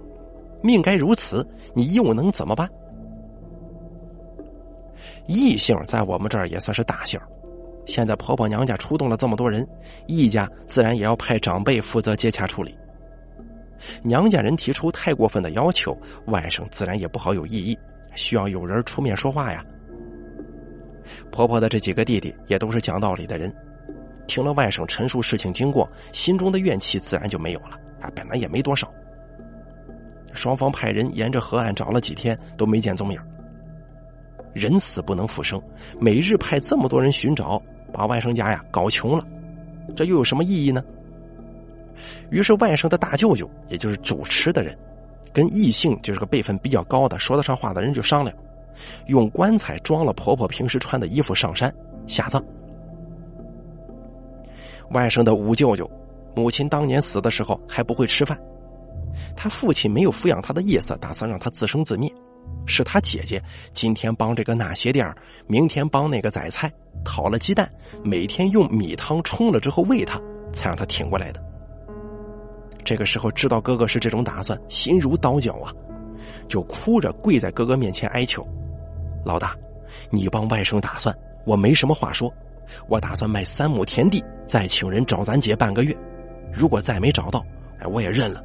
[0.62, 2.70] 命该如此，你又能怎么办？
[5.28, 7.20] 异姓在我们这儿也算是大姓，
[7.86, 9.68] 现在婆婆娘家出动了这么多人，
[10.08, 12.76] 异家自然也要派长辈负责接洽处理。
[14.04, 17.78] 娘家人提出太过分的要求，外甥自然也不好有异议，
[18.16, 19.64] 需要有人出面说话呀。
[21.32, 23.54] 婆婆的这几个弟弟也都是讲道理的人，
[24.28, 28.92] 听了外甥陈述事情经过，心中的怨气自然就没有了啊，本来也没多少。
[30.34, 33.20] 双方派人沿着河岸找了几天，都没见踪影。
[34.54, 35.62] 人死不能复生，
[36.00, 39.26] 每日派这么多人寻找，把外甥家呀搞穷了，
[39.96, 40.84] 这又有什么意义呢？
[42.30, 44.78] 于是外甥的大舅舅，也就是主持的人，
[45.34, 48.36] 跟异性就是个辈分比较高的、说得上话的人就商量，
[49.08, 51.74] 用棺材装了婆婆平时穿的衣服上山
[52.08, 52.44] 下葬。
[54.92, 55.90] 外甥的五舅舅，
[56.36, 58.40] 母亲当年死的时候还不会吃饭，
[59.36, 62.12] 他父亲没有抚养他的意思，打算让他自生自灭。
[62.66, 63.42] 是他姐姐
[63.74, 65.16] 今天帮这个纳鞋垫
[65.48, 66.72] 明天帮那个宰菜，
[67.04, 67.70] 讨了鸡蛋，
[68.04, 70.20] 每天用米汤冲了之后喂他，
[70.52, 71.49] 才让他挺过来的。
[72.90, 75.72] 这个时候知道哥哥是这种打算，心如刀绞啊，
[76.48, 78.44] 就哭着跪在哥哥面前哀求
[79.24, 79.56] ：“老大，
[80.10, 82.34] 你帮外甥打算，我没什么话说，
[82.88, 85.96] 我打算卖三亩田地，再请人找咱姐半个月，
[86.52, 87.46] 如果再没找到，
[87.78, 88.44] 哎，我也认了。”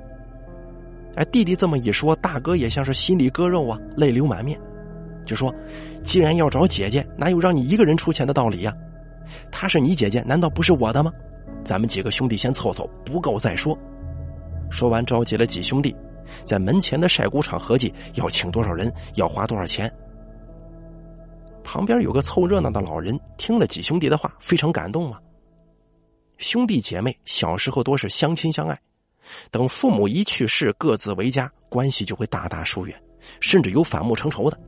[1.16, 4.60] 哎，弟弟这么一说，大哥也像是心里割肉啊，泪流满面，
[5.24, 5.50] 就说
[6.04, 8.76] ：“既然要找姐姐，哪有让你一个人出钱的道理呀？
[9.50, 11.10] 她是你姐姐，难道不是我的吗？
[11.64, 13.74] 咱们几个兄弟先凑凑，不够再说。”
[14.74, 15.94] 说完，召集了几兄弟，
[16.44, 19.90] 在门前的晒谷场合计要请多少人，要花多少钱。
[21.62, 25.20] 旁边有个凑热闹的老人，听了几兄弟的话，非常感动啊。
[26.38, 28.76] 兄弟姐妹小时候多是相亲相爱，
[29.52, 33.00] 等父母一去世，各自为家，关系就会大大疏远，
[33.38, 34.58] 甚至有反目成仇的。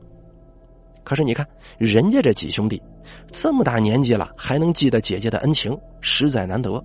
[1.03, 1.45] 可是你看，
[1.77, 2.81] 人家这几兄弟
[3.27, 6.81] 这么大年纪了，还能记得姐姐的恩情，实在难得。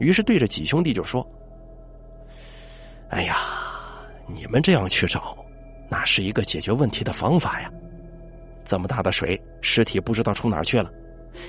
[0.00, 1.24] 于是对着几兄弟就说
[3.10, 3.38] ：“哎呀，
[4.26, 5.36] 你们这样去找，
[5.88, 7.70] 那是一个解决问题的方法呀。
[8.64, 10.90] 这么大的水，尸体不知道冲哪儿去了，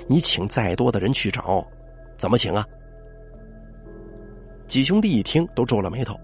[0.08, 1.66] 你请再多的人去找。”
[2.18, 2.64] 怎么请啊？
[4.66, 6.18] 几兄弟一听都皱了眉头，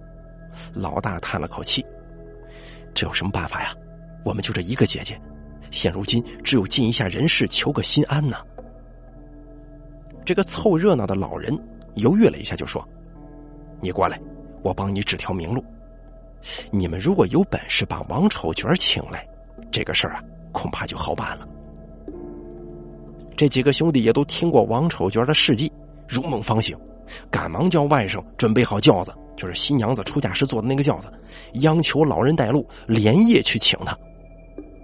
[0.74, 1.85] 老大叹了口气
[2.94, 3.74] ：“这有什么办法呀？
[4.24, 5.18] 我们就这一个姐姐，
[5.70, 8.37] 现如今只有尽一下人事，求个心安呢。”
[10.24, 11.57] 这个凑热闹的老人
[11.94, 12.87] 犹豫了一下，就说
[13.81, 14.20] ：“你过来，
[14.68, 15.64] 我帮你指条明路。
[16.70, 19.26] 你们如果有本事把王丑角请来，
[19.72, 21.48] 这个事儿啊，恐怕就好办了。”
[23.35, 25.72] 这几个兄弟也都听过王丑角的事迹。
[26.07, 26.76] 如梦方醒，
[27.31, 31.09] 赶忙叫外甥准备好轿子，就是新娘子出嫁时坐的那个轿子，
[31.54, 33.96] 央求老人带路，连夜去请他。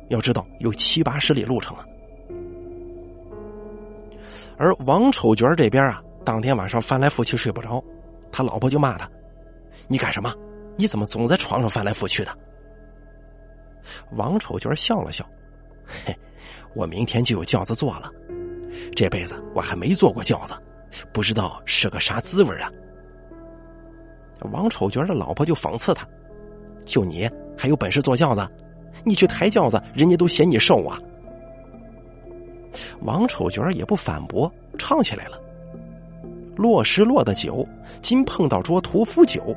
[0.09, 1.85] 要知道有七八十里路程啊。
[4.57, 7.83] 而王丑角这边啊，当天晚上翻来覆去睡不着，
[8.31, 9.11] 他老婆就骂他
[9.89, 10.33] ：“你干什么？
[10.77, 12.37] 你怎么总在床上翻来覆去的？”
[14.13, 15.29] 王丑角笑了笑
[15.87, 16.17] ：“嘿，
[16.75, 18.11] 我明天就有轿子坐了，
[18.97, 20.55] 这辈子我还没坐过轿子。”
[21.13, 22.71] 不知道是个啥滋味啊！
[24.53, 26.07] 王丑角的老婆就讽刺他
[26.87, 28.49] ：“就你还有本事坐轿子？
[29.05, 30.97] 你去抬轿子，人家都嫌你瘦啊！”
[33.03, 35.37] 王丑角也不反驳，唱起来了
[36.57, 37.67] ：“落石落的酒，
[38.01, 39.55] 今碰到桌屠夫酒。”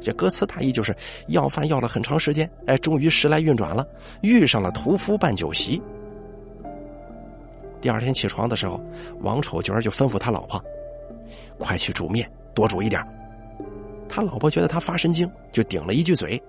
[0.00, 0.96] 这歌词大意就是
[1.28, 3.86] 要饭要了很长时间，哎，终于时来运转了，
[4.22, 5.80] 遇上了屠夫办酒席。
[7.82, 8.80] 第二天起床的时候，
[9.20, 10.62] 王丑角就吩咐他老婆
[11.58, 13.00] ：“快去煮面，多煮一点。”
[14.08, 16.42] 他老婆觉得他发神经，就顶了一句嘴：“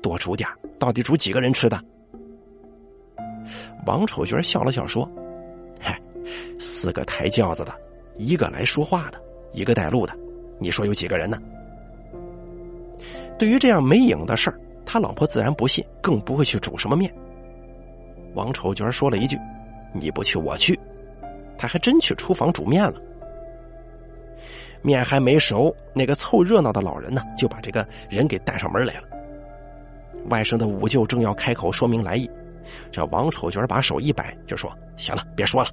[0.00, 1.80] 多煮点，到底煮几个人吃的？”
[3.84, 5.08] 王丑角笑了笑说
[5.80, 6.00] ：“嗨，
[6.58, 7.74] 四个抬轿子的，
[8.16, 9.20] 一个来说话的，
[9.52, 10.16] 一个带路的，
[10.58, 11.38] 你说有几个人呢？”
[13.38, 17.12] 对于这样没影的事儿，他老婆自然不信，更不会去煮什么面。
[18.34, 19.38] 王丑角说了一句。
[19.96, 20.76] 你不去，我去。
[21.56, 23.00] 他还真去厨房煮面了。
[24.82, 29.04] 面还没熟，那个凑热闹的老人呢，就把这个人给带上门来了。
[30.30, 32.28] 外甥的五舅正要开口说明来意，
[32.90, 35.70] 这王丑角把手一摆，就说：“行了，别说了。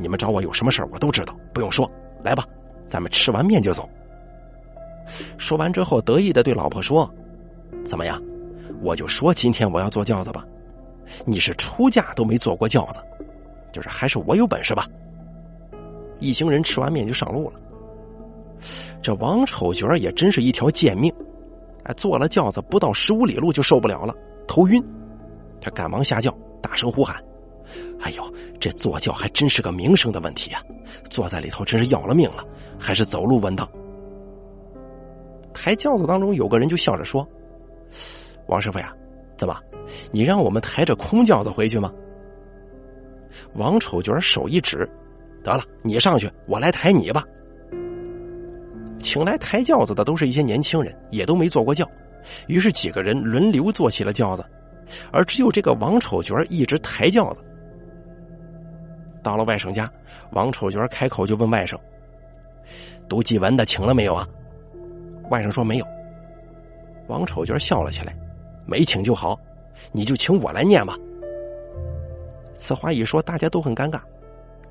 [0.00, 1.90] 你们找我有什么事我都知道，不用说。
[2.22, 2.44] 来吧，
[2.88, 3.88] 咱们吃完面就走。”
[5.38, 7.08] 说完之后，得意的对老婆说
[7.84, 8.20] ：“怎么样？
[8.82, 10.44] 我就说今天我要坐轿子吧。
[11.24, 12.98] 你是出嫁都没坐过轿子。”
[13.72, 14.86] 就是还是我有本事吧。
[16.18, 17.60] 一行人吃完面就上路了。
[19.00, 21.12] 这王丑角也真是一条贱命，
[21.84, 24.14] 哎，坐了轿子不到十五里路就受不了了，
[24.46, 24.84] 头晕。
[25.60, 27.22] 他赶忙下轿，大声呼喊
[28.00, 30.62] ：“哎呦，这坐轿还真是个名声的问题啊！
[31.08, 32.44] 坐在里头真是要了命了，
[32.78, 33.68] 还是走路稳当。”
[35.52, 37.26] 抬轿子当中有个人就笑着说
[38.48, 38.94] ：“王师傅呀，
[39.36, 39.58] 怎么，
[40.10, 41.92] 你让我们抬着空轿子回去吗？”
[43.54, 44.88] 王丑角手一指
[45.44, 47.24] ：“得了，你上去，我来抬你吧。”
[48.98, 51.88] 请来抬轿子的都是一些年轻人，也都没坐过轿，
[52.48, 54.44] 于是几个人轮流坐起了轿子，
[55.10, 57.40] 而只有这个王丑角一直抬轿子。
[59.22, 59.90] 到了外甥家，
[60.32, 61.76] 王丑角开口就问外甥
[63.08, 64.26] ：“读祭文的请了没有啊？”
[65.30, 65.86] 外甥说：“没有。”
[67.08, 68.16] 王丑角笑了起来
[68.66, 69.38] ：“没请就好，
[69.92, 70.96] 你就请我来念吧。”
[72.54, 74.00] 此话一说，大家都很尴尬。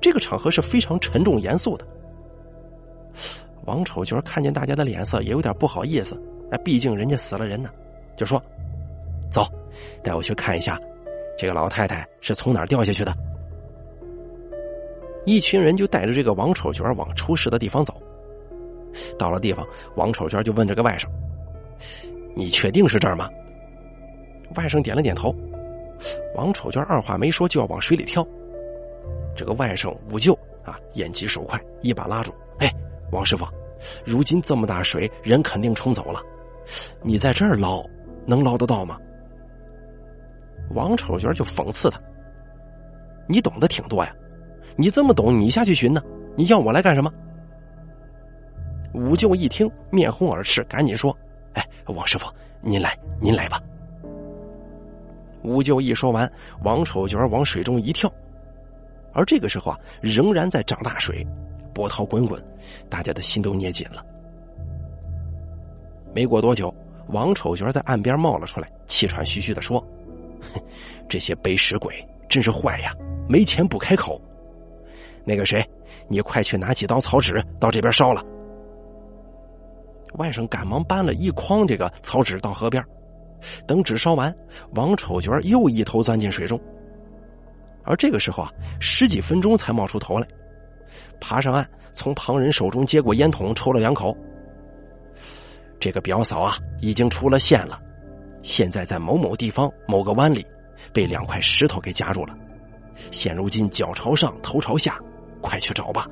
[0.00, 1.86] 这个场合是非常沉重严肃的。
[3.66, 6.20] 王丑角看见大家的脸色，也有点不好意思。
[6.50, 7.70] 那毕竟人家死了人呢，
[8.16, 8.42] 就说
[9.30, 9.46] ：“走，
[10.02, 10.78] 带我去看一下，
[11.38, 13.14] 这个老太太是从哪儿掉下去的。”
[15.26, 18.00] 一群人就带着这个王丑角往出事的地方走。
[19.18, 19.66] 到了地方，
[19.96, 21.06] 王丑角就问这个外甥
[22.34, 23.28] ：“你确定是这儿吗？”
[24.56, 25.34] 外甥点了点头。
[26.34, 28.26] 王丑娟二话没说就要往水里跳，
[29.36, 32.32] 这个外甥五舅啊，眼疾手快，一把拉住。
[32.58, 32.72] 哎，
[33.12, 33.46] 王师傅，
[34.04, 36.22] 如今这么大水，人肯定冲走了，
[37.02, 37.84] 你在这儿捞，
[38.26, 38.98] 能捞得到吗？”
[40.74, 42.00] 王丑角就讽刺他
[43.28, 44.14] ：“你懂得挺多呀，
[44.80, 46.02] 你这么懂，你下去寻呢？
[46.34, 47.12] 你要我来干什么？”
[48.94, 51.14] 五舅一听，面红耳赤，赶紧说
[51.52, 52.26] ：“哎，王师傅，
[52.62, 53.60] 您来，您来吧。”
[55.44, 56.30] 五舅一说完，
[56.64, 58.10] 王丑角往水中一跳，
[59.12, 61.26] 而这个时候啊，仍然在涨大水，
[61.74, 62.42] 波涛滚滚，
[62.88, 64.02] 大家的心都捏紧了。
[66.14, 66.74] 没过多久，
[67.08, 69.86] 王丑角在岸边冒了出来，气喘吁吁的说
[71.06, 71.94] ：“这些背时鬼
[72.30, 72.96] 真是坏呀，
[73.28, 74.18] 没钱不开口。
[75.30, 75.64] 那个谁，
[76.08, 78.20] 你快去拿几刀草纸到这边烧了。”
[80.18, 82.84] 外甥赶忙搬了一筐这个草纸到河边，
[83.64, 84.34] 等纸烧完，
[84.74, 86.60] 王丑角又一头钻进水中。
[87.84, 88.50] 而这个时候啊，
[88.80, 90.26] 十几分钟才冒出头来，
[91.20, 91.64] 爬上岸，
[91.94, 94.16] 从旁人手中接过烟筒，抽了两口。
[95.78, 97.80] 这个表嫂啊，已经出了线了，
[98.42, 100.44] 现在在某某地方某个湾里，
[100.92, 102.34] 被两块石头给夹住了，
[103.12, 104.98] 现如今脚朝上，头朝下，
[105.40, 106.08] 快去找吧。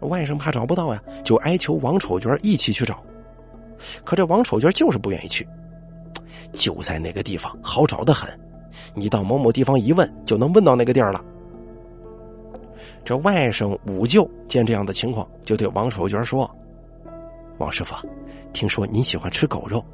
[0.00, 3.02] 外甥怕找不到呀，就哀求王丑角一起去找。
[4.04, 5.46] 可这王丑角就是不愿意去，
[6.52, 8.28] 就在那个地方好找的很，
[8.94, 11.24] 你到某某地方一问就能问到那个地儿了。
[13.04, 16.50] 这外甥五舅见这样的情况，就对王丑角说
[17.58, 17.94] ：“王师傅，
[18.52, 19.84] 听说你喜欢吃狗肉，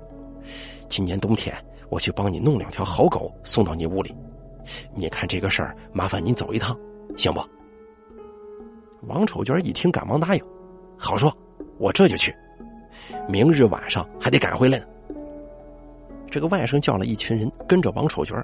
[0.88, 1.54] 今年冬天
[1.88, 4.14] 我去帮你弄两条好狗送到你屋里，
[4.94, 6.76] 你看这个事儿，麻烦您走一趟，
[7.16, 7.40] 行不？”
[9.08, 10.44] 王丑角一听，赶忙答应
[10.98, 11.34] ：“好说，
[11.78, 12.34] 我这就去。
[13.28, 14.84] 明日晚上还得赶回来呢。”
[16.30, 18.36] 这个外甥叫了一群人跟着王丑角，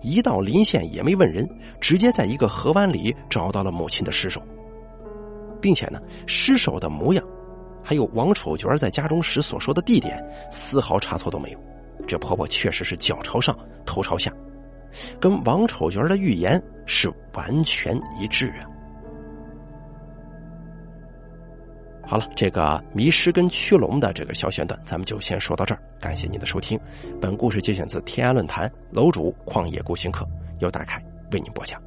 [0.00, 1.46] 一到临县也没问人，
[1.80, 4.40] 直接在一个河湾里找到了母亲的尸首，
[5.60, 7.22] 并且呢，尸首的模样，
[7.82, 11.58] 还有王丑角在家中时所说的地点，丝毫差错都没有。
[12.06, 14.32] 这婆婆确实是脚朝上，头朝下，
[15.20, 16.62] 跟王丑角的预言
[16.92, 18.66] 是完全一致啊。
[22.04, 25.80] 好了，这个迷失跟驱龙的这个小选段，咱们就先说到这儿。
[26.00, 26.78] 感谢您的收听，
[27.20, 30.26] 本故事节选自天涯论坛楼主旷野孤行客，
[30.58, 31.80] 由大凯为您播讲。